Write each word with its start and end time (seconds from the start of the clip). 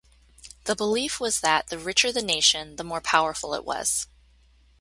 The 0.63 0.75
belief 0.75 1.19
was 1.19 1.41
that 1.41 1.67
the 1.67 1.77
richer 1.77 2.11
the 2.11 2.23
nation 2.23 2.77
the 2.77 2.83
more 2.83 3.01
powerful 3.01 3.53
it 3.53 3.63
was. 3.63 4.07